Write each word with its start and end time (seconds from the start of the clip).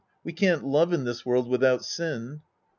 We 0.23 0.33
can't 0.33 0.65
love 0.65 0.93
in 0.93 1.03
this 1.03 1.27
world 1.27 1.47
without 1.47 1.85
sin. 1.85 2.41